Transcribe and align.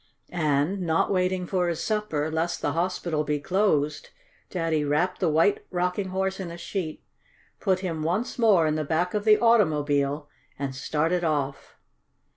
And, 0.33 0.81
not 0.81 1.11
waiting 1.11 1.45
for 1.45 1.67
his 1.67 1.79
supper, 1.79 2.31
lest 2.31 2.59
the 2.59 2.71
hospital 2.71 3.23
be 3.23 3.39
closed, 3.39 4.09
Daddy 4.49 4.83
wrapped 4.83 5.19
the 5.19 5.29
White 5.29 5.63
Rocking 5.69 6.07
Horse 6.07 6.39
in 6.39 6.49
a 6.49 6.57
sheet, 6.57 7.03
put 7.59 7.81
him 7.81 8.01
once 8.01 8.39
more 8.39 8.65
in 8.65 8.73
the 8.73 8.83
back 8.83 9.13
of 9.13 9.25
the 9.25 9.37
automobile 9.37 10.27
and 10.57 10.73
started 10.73 11.23
off. 11.23 11.75